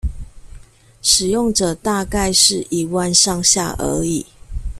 [1.03, 4.25] 使用者大概是一萬上下而已